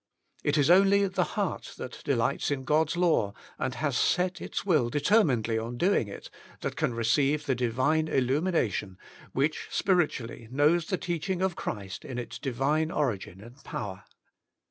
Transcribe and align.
It 0.43 0.57
is 0.57 0.69
oooly 0.71 1.07
the 1.13 1.23
heart 1.37 1.75
that 1.77 2.01
delights 2.03 2.49
in 2.49 2.63
God's 2.63 2.97
law, 2.97 3.35
and 3.59 3.75
Has 3.75 3.95
Set 3.95 4.41
Its 4.41 4.65
Will 4.65 4.89
Determin 4.89 5.43
edly 5.43 5.63
on 5.63 5.77
Doing 5.77 6.07
It^ 6.07 6.31
that 6.61 6.75
can 6.75 6.95
receive 6.95 7.45
the 7.45 7.53
divine 7.53 8.07
illumination, 8.07 8.97
which 9.33 9.67
spiritually 9.69 10.47
knows 10.49 10.87
the 10.87 10.97
teach 10.97 11.29
ing 11.29 11.43
of 11.43 11.55
Christ 11.55 12.03
in 12.03 12.17
its 12.17 12.39
Divine 12.39 12.89
origin 12.89 13.41
and 13.41 13.63
power. 13.63 14.05